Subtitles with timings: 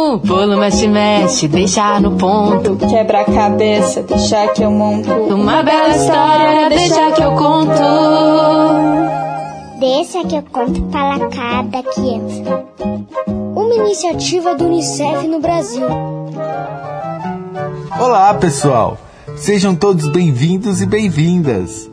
[0.00, 2.76] O bolo mexe, mexe, deixa no ponto.
[2.76, 5.10] Quebra a cabeça, deixa que eu monto.
[5.10, 7.82] Uma bela história, deixa que eu conto.
[9.80, 12.64] Deixa que eu conto para cada criança.
[13.26, 15.88] Uma iniciativa do Unicef no Brasil.
[17.98, 18.96] Olá, pessoal!
[19.36, 21.90] Sejam todos bem-vindos e bem-vindas.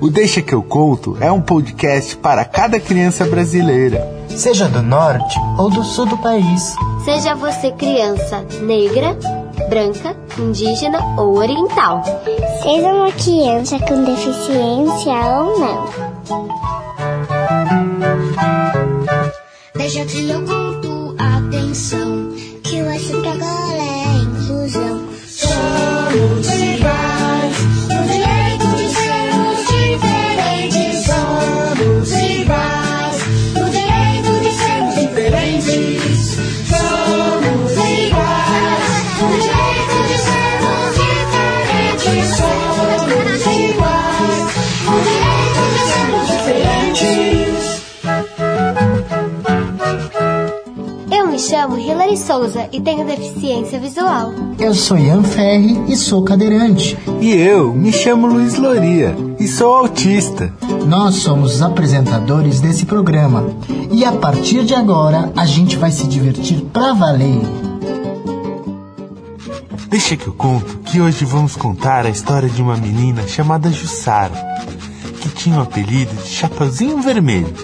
[0.00, 4.08] O Deixa que eu conto é um podcast para cada criança brasileira.
[4.28, 6.76] Seja do norte ou do sul do país.
[7.04, 9.16] Seja você criança negra,
[9.68, 12.02] branca, indígena ou oriental.
[12.62, 15.88] Seja uma criança com deficiência ou não.
[19.74, 22.30] Deixa que eu conto, atenção.
[22.62, 25.08] Que o assunto agora é inclusão.
[25.26, 26.97] Somos iguais,
[52.18, 54.32] Souza e tenho deficiência visual.
[54.58, 56.98] Eu sou Ian Ferri e sou cadeirante.
[57.20, 60.52] E eu me chamo Luiz Loria e sou autista.
[60.86, 63.46] Nós somos os apresentadores desse programa.
[63.90, 67.40] E a partir de agora, a gente vai se divertir pra valer.
[69.88, 74.34] Deixa que eu conto que hoje vamos contar a história de uma menina chamada Jussara,
[75.20, 77.54] que tinha o apelido de Chapeuzinho Vermelho,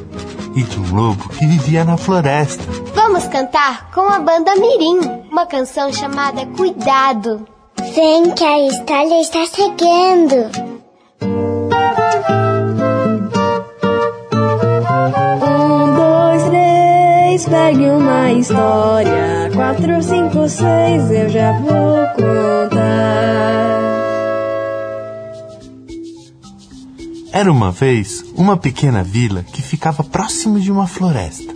[0.54, 2.83] e de um lobo que vivia na floresta.
[3.14, 4.98] Vamos cantar com a banda Mirim,
[5.30, 7.46] uma canção chamada Cuidado.
[7.94, 10.50] Vem que a história está chegando.
[15.44, 19.48] Um, dois, três, pegue uma história.
[19.54, 22.80] Quatro, cinco, seis, eu já vou contar.
[27.30, 31.54] Era uma vez uma pequena vila que ficava próximo de uma floresta.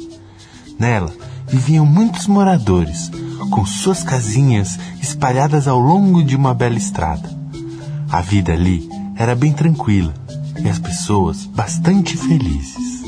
[0.78, 3.10] Nela viviam muitos moradores,
[3.50, 7.28] com suas casinhas espalhadas ao longo de uma bela estrada.
[8.10, 10.12] A vida ali era bem tranquila
[10.62, 13.02] e as pessoas bastante felizes.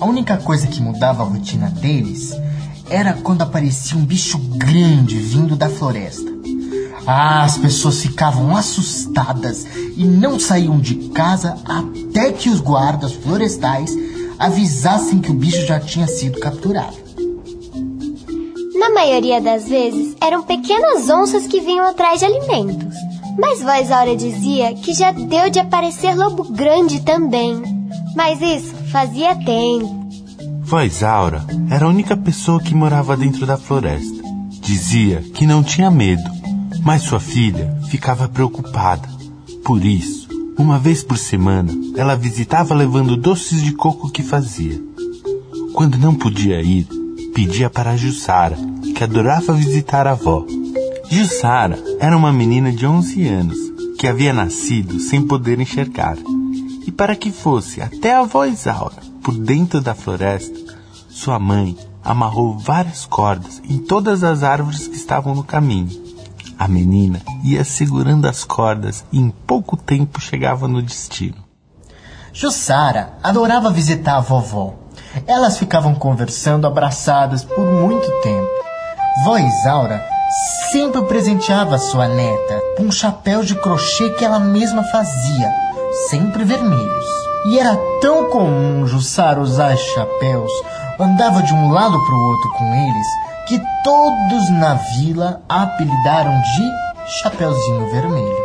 [0.00, 2.32] A única coisa que mudava a rotina deles
[2.88, 6.30] era quando aparecia um bicho grande vindo da floresta.
[7.06, 13.92] Ah, as pessoas ficavam assustadas e não saíam de casa até que os guardas florestais
[14.38, 17.07] avisassem que o bicho já tinha sido capturado.
[18.88, 22.94] Na maioria das vezes, eram pequenas onças que vinham atrás de alimentos.
[23.38, 27.62] Mas Voz Áurea dizia que já deu de aparecer lobo grande também.
[28.16, 30.08] Mas isso fazia tempo.
[30.62, 34.22] Voz Aura era a única pessoa que morava dentro da floresta.
[34.62, 36.24] Dizia que não tinha medo,
[36.82, 39.06] mas sua filha ficava preocupada.
[39.66, 40.26] Por isso,
[40.58, 44.80] uma vez por semana, ela visitava levando doces de coco que fazia.
[45.74, 46.86] Quando não podia ir,
[47.34, 48.56] pedia para Jussara,
[48.98, 50.44] que adorava visitar a avó.
[51.08, 53.56] Jussara era uma menina de 11 anos,
[53.96, 56.16] que havia nascido sem poder enxergar.
[56.84, 60.58] E para que fosse até a avó Isaura, por dentro da floresta,
[61.08, 65.96] sua mãe amarrou várias cordas em todas as árvores que estavam no caminho.
[66.58, 71.36] A menina ia segurando as cordas e em pouco tempo chegava no destino.
[72.32, 74.74] Jussara adorava visitar a vovó.
[75.24, 78.57] Elas ficavam conversando abraçadas por muito tempo.
[79.24, 80.04] Vó Isaura
[80.70, 85.52] sempre presenteava sua neta com chapéus de crochê que ela mesma fazia,
[86.08, 87.04] sempre vermelhos.
[87.46, 90.52] E era tão comum Jussara usar esses chapéus,
[91.00, 93.06] andava de um lado para o outro com eles,
[93.48, 98.44] que todos na vila a apelidaram de Chapeuzinho Vermelho.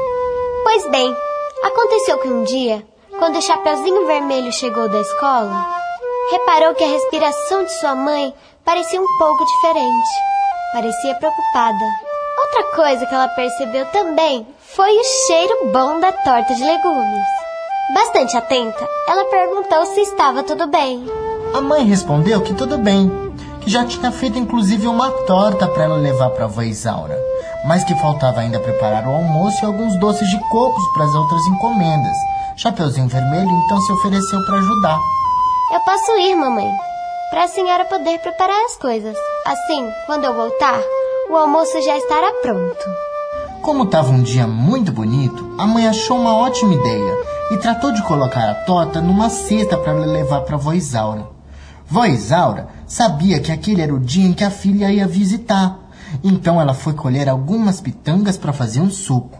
[0.63, 1.15] Pois bem,
[1.63, 2.83] aconteceu que um dia,
[3.19, 5.67] quando o Chapeuzinho Vermelho chegou da escola,
[6.31, 8.33] reparou que a respiração de sua mãe
[8.65, 10.32] parecia um pouco diferente.
[10.73, 11.85] Parecia preocupada.
[12.41, 17.27] Outra coisa que ela percebeu também foi o cheiro bom da torta de legumes.
[17.93, 21.05] Bastante atenta, ela perguntou se estava tudo bem.
[21.53, 23.07] A mãe respondeu que tudo bem,
[23.61, 27.19] que já tinha feito inclusive uma torta para ela levar para a avó Isaura,
[27.67, 31.45] mas que faltava ainda preparar o almoço e alguns doces de cocos para as outras
[31.45, 32.17] encomendas.
[32.57, 34.99] Chapeuzinho Vermelho então se ofereceu para ajudar.
[35.71, 36.71] Eu posso ir, mamãe,
[37.29, 39.15] para a senhora poder preparar as coisas.
[39.45, 40.79] Assim, quando eu voltar,
[41.29, 42.85] o almoço já estará pronto.
[43.61, 47.13] Como estava um dia muito bonito, a mãe achou uma ótima ideia
[47.51, 51.27] e tratou de colocar a torta numa cesta para levar para a vó Isaura.
[51.85, 55.77] Vó Isaura sabia que aquele era o dia em que a filha ia visitar.
[56.23, 59.37] Então ela foi colher algumas pitangas para fazer um suco.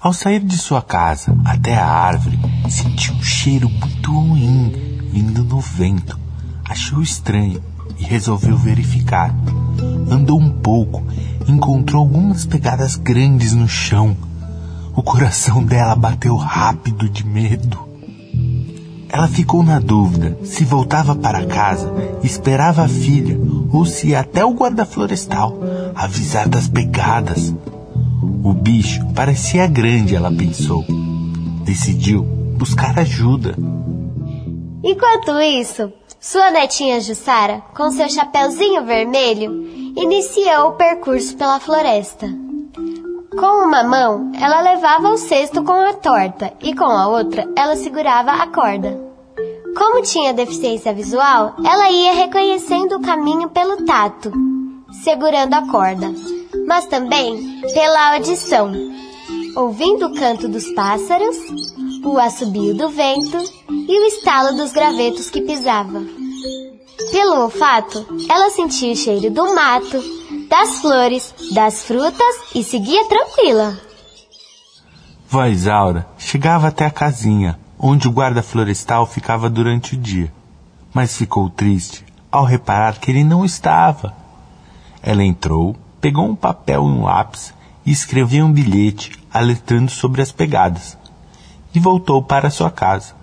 [0.00, 2.38] Ao sair de sua casa até a árvore,
[2.68, 6.16] sentiu um cheiro muito ruim vindo no vento.
[6.64, 7.60] Achou estranho
[8.00, 9.34] e resolveu verificar.
[10.10, 11.04] Andou um pouco
[11.46, 14.16] encontrou algumas pegadas grandes no chão.
[14.94, 17.78] O coração dela bateu rápido de medo.
[19.08, 21.92] Ela ficou na dúvida se voltava para casa
[22.22, 23.38] esperava a filha
[23.72, 25.58] ou se ia até o guarda florestal
[25.94, 27.54] avisar das pegadas.
[28.42, 30.84] O bicho parecia grande, ela pensou.
[31.64, 32.22] Decidiu
[32.56, 33.56] buscar ajuda.
[34.82, 39.50] Enquanto isso, sua netinha Jussara, com seu chapeuzinho vermelho,
[39.96, 42.28] iniciou o percurso pela floresta.
[43.30, 47.74] Com uma mão, ela levava o cesto com a torta e com a outra, ela
[47.74, 49.00] segurava a corda.
[49.74, 54.30] Como tinha deficiência visual, ela ia reconhecendo o caminho pelo tato,
[55.02, 56.12] segurando a corda,
[56.66, 58.70] mas também pela audição,
[59.56, 61.36] ouvindo o canto dos pássaros,
[62.04, 63.38] o assobio do vento
[63.68, 66.02] e o estalo dos gravetos que pisava.
[67.10, 70.02] Pelo olfato, ela sentia o cheiro do mato,
[70.48, 73.78] das flores, das frutas e seguia tranquila.
[75.28, 80.32] Vó Isaura chegava até a casinha, onde o guarda florestal ficava durante o dia,
[80.92, 84.14] mas ficou triste ao reparar que ele não estava.
[85.02, 87.54] Ela entrou, pegou um papel e um lápis
[87.84, 90.98] e escreveu um bilhete alertando sobre as pegadas,
[91.74, 93.14] e voltou para sua casa.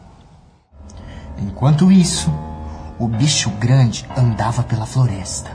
[1.37, 2.31] Enquanto isso,
[2.99, 5.51] o bicho grande andava pela floresta.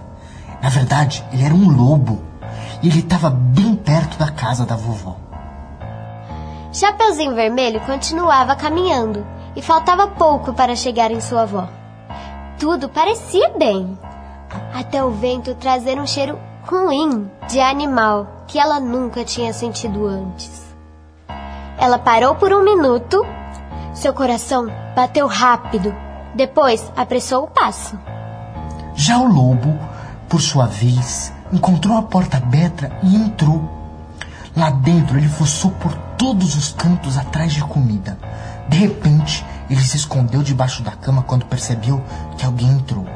[0.62, 2.22] Na verdade, ele era um lobo
[2.82, 5.16] e ele estava bem perto da casa da vovó.
[6.72, 11.68] Chapeuzinho Vermelho continuava caminhando e faltava pouco para chegar em sua avó.
[12.58, 13.98] Tudo parecia bem,
[14.72, 20.61] até o vento trazer um cheiro ruim de animal que ela nunca tinha sentido antes.
[21.82, 23.26] Ela parou por um minuto,
[23.92, 25.92] seu coração bateu rápido,
[26.32, 27.98] depois apressou o passo.
[28.94, 29.76] Já o lobo,
[30.28, 33.68] por sua vez, encontrou a porta aberta e entrou.
[34.56, 38.16] Lá dentro ele fuçou por todos os cantos atrás de comida.
[38.68, 42.00] De repente, ele se escondeu debaixo da cama quando percebeu
[42.38, 43.06] que alguém entrou.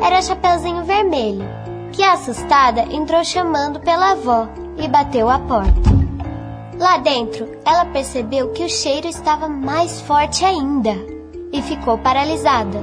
[0.00, 1.44] Era Chapeuzinho Vermelho,
[1.92, 4.48] que assustada entrou chamando pela avó
[4.78, 5.99] e bateu a porta.
[6.80, 10.96] Lá dentro, ela percebeu que o cheiro estava mais forte ainda
[11.52, 12.82] e ficou paralisada.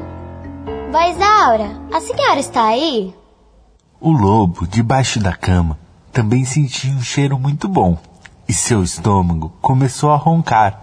[0.91, 3.11] Vó Isaura, a senhora está aí?
[3.99, 5.79] O lobo, debaixo da cama,
[6.13, 7.97] também sentia um cheiro muito bom
[8.47, 10.79] e seu estômago começou a roncar.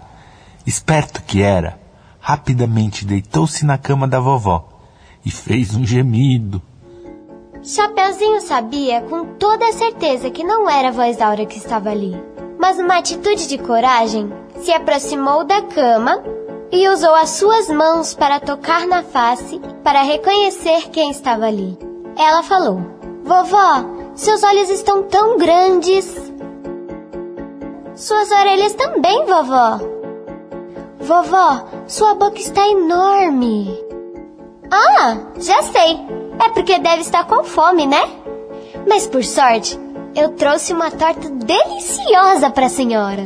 [0.67, 1.79] Esperto que era,
[2.19, 4.67] rapidamente deitou-se na cama da vovó
[5.25, 6.61] e fez um gemido.
[7.63, 12.13] Chapeuzinho sabia com toda a certeza que não era a voz Aura que estava ali,
[12.65, 16.23] mas numa atitude de coragem, se aproximou da cama
[16.71, 21.77] e usou as suas mãos para tocar na face para reconhecer quem estava ali.
[22.17, 22.81] Ela falou:
[23.23, 23.85] Vovó,
[24.15, 26.11] seus olhos estão tão grandes.
[27.93, 29.79] Suas orelhas também, vovó.
[30.99, 33.79] Vovó, sua boca está enorme.
[34.71, 35.99] Ah, já sei.
[36.43, 38.09] É porque deve estar com fome, né?
[38.87, 39.79] Mas por sorte,
[40.15, 43.23] eu trouxe uma torta deliciosa para a senhora.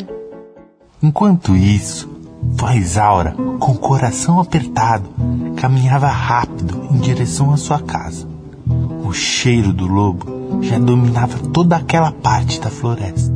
[1.02, 2.10] Enquanto isso,
[2.42, 5.08] Vó Isaura, com o coração apertado,
[5.56, 8.28] caminhava rápido em direção à sua casa.
[9.06, 13.34] O cheiro do lobo já dominava toda aquela parte da floresta.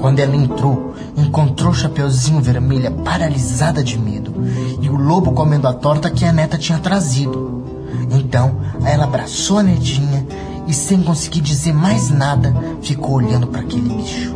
[0.00, 4.34] Quando ela entrou, encontrou o Chapeuzinho Vermelha paralisada de medo
[4.80, 7.62] e o lobo comendo a torta que a neta tinha trazido.
[8.10, 10.26] Então, ela abraçou a netinha
[10.66, 14.34] e, sem conseguir dizer mais nada, ficou olhando para aquele bicho.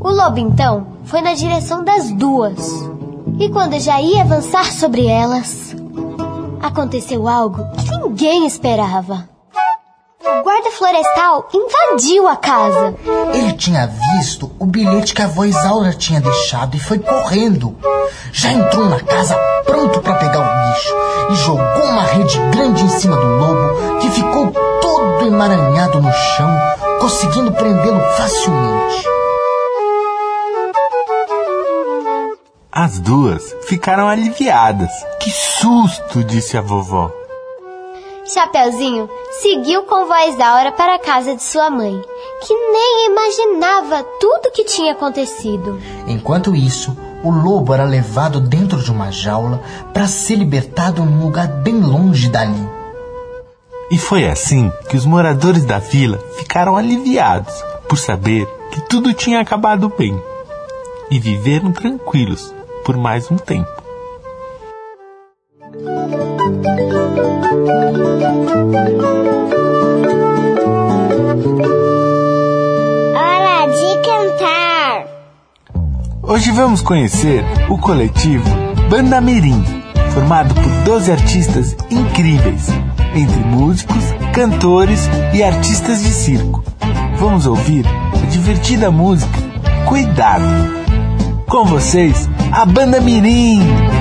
[0.00, 2.58] O lobo então foi na direção das duas.
[3.38, 5.74] E quando já ia avançar sobre elas,
[6.60, 9.31] aconteceu algo que ninguém esperava.
[10.62, 12.94] O guarda florestal invadiu a casa.
[13.34, 17.76] Ele tinha visto o bilhete que a voz Aura tinha deixado e foi correndo.
[18.32, 20.94] Já entrou na casa pronto para pegar o bicho
[21.30, 26.56] e jogou uma rede grande em cima do lobo que ficou todo emaranhado no chão,
[27.00, 29.04] conseguindo prendê-lo facilmente.
[32.70, 34.92] As duas ficaram aliviadas.
[35.18, 37.21] Que susto, disse a vovó.
[38.24, 39.10] Chapeuzinho
[39.40, 42.00] seguiu com voz Aura para a casa de sua mãe,
[42.46, 45.80] que nem imaginava tudo o que tinha acontecido.
[46.06, 49.60] Enquanto isso, o lobo era levado dentro de uma jaula
[49.92, 52.68] para ser libertado num lugar bem longe dali.
[53.90, 57.52] E foi assim que os moradores da vila ficaram aliviados
[57.88, 60.18] por saber que tudo tinha acabado bem
[61.10, 63.82] e viveram tranquilos por mais um tempo.
[73.14, 75.06] Hora de cantar.
[76.22, 78.44] Hoje vamos conhecer o coletivo
[78.90, 79.62] Banda Mirim,
[80.12, 82.68] formado por 12 artistas incríveis,
[83.14, 86.64] entre músicos, cantores e artistas de circo.
[87.20, 89.38] Vamos ouvir a divertida música
[89.86, 90.44] Cuidado.
[91.46, 93.91] Com vocês, a Banda Mirim.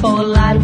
[0.00, 0.59] people like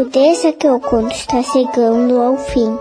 [0.00, 2.76] o Deixa que eu conto está chegando ao fim.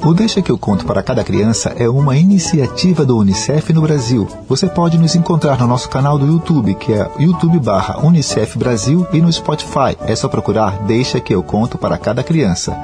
[0.03, 4.27] O Deixa que eu conto para cada criança é uma iniciativa do Unicef no Brasil.
[4.47, 9.05] Você pode nos encontrar no nosso canal do YouTube, que é YouTube barra Unicef Brasil,
[9.13, 9.95] e no Spotify.
[10.01, 12.75] É só procurar Deixa que eu conto para cada criança.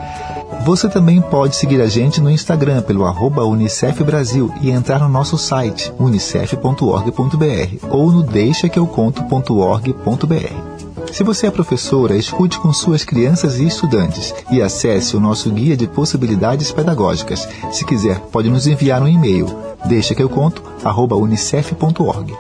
[0.64, 5.10] Você também pode seguir a gente no Instagram pelo arroba Unicef Brasil e entrar no
[5.10, 10.67] nosso site unicef.org.br ou no deixaqueuconto.org.br.
[11.12, 15.76] Se você é professora, escute com suas crianças e estudantes e acesse o nosso guia
[15.76, 17.48] de possibilidades pedagógicas.
[17.72, 19.48] Se quiser, pode nos enviar um e-mail.
[19.86, 22.36] Deixa que eu conto, arroba unicef.org.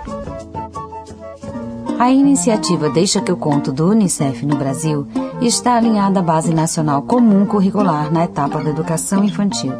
[2.00, 5.08] A iniciativa Deixa que eu conto do Unicef no Brasil
[5.42, 9.74] está alinhada à Base Nacional Comum Curricular na etapa da educação infantil.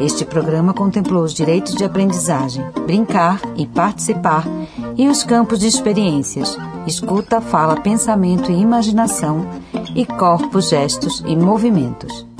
[0.00, 4.44] Este programa contemplou os direitos de aprendizagem, brincar e participar
[4.96, 6.56] e os campos de experiências,
[6.86, 9.46] escuta, fala, pensamento e imaginação
[9.94, 12.31] e corpos, gestos e movimentos.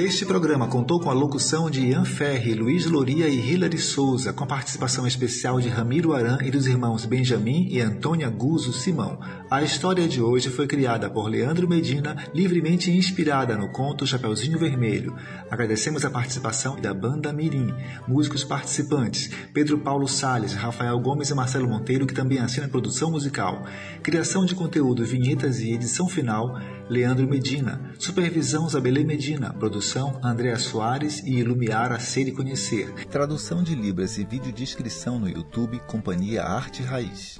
[0.00, 4.44] Este programa contou com a locução de Ian Ferri, Luiz Loria e Hilary Souza, com
[4.44, 9.18] a participação especial de Ramiro Aran e dos irmãos Benjamin e Antônia Guzo Simão.
[9.50, 15.16] A história de hoje foi criada por Leandro Medina, livremente inspirada no conto Chapeuzinho Vermelho.
[15.50, 17.74] Agradecemos a participação da banda Mirim,
[18.06, 23.10] músicos participantes Pedro Paulo Sales, Rafael Gomes e Marcelo Monteiro, que também assina a produção
[23.10, 23.64] musical.
[24.00, 26.56] Criação de conteúdo, vinhetas e edição final,
[26.88, 27.92] Leandro Medina.
[27.98, 29.52] Supervisão Zabelê Medina.
[29.52, 32.92] Produção Andréa Soares e Ilumiar a Ser e Conhecer.
[33.06, 37.38] Tradução de Libras e videodescrição no YouTube Companhia Arte Raiz.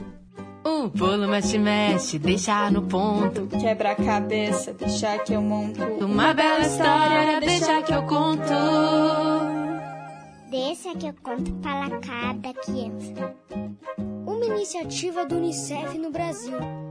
[0.64, 3.46] O bolo mexe, mexe, deixa no ponto.
[3.46, 5.82] Quebra a cabeça, deixa que eu monto.
[5.82, 8.52] Uma bela história, deixa que eu conto.
[10.50, 13.34] Deixa que eu conto para cada criança.
[14.26, 16.87] Uma iniciativa do Unicef no Brasil